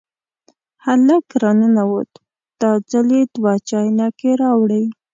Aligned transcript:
هلک 0.85 1.25
را 1.41 1.51
ننوت، 1.59 2.11
دا 2.61 2.71
ځل 2.91 3.07
یې 3.17 3.23
دوه 3.35 3.53
چاینکې 3.69 4.31
راوړې. 4.41 4.83